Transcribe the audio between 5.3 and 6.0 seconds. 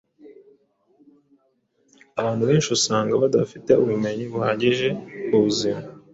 buzima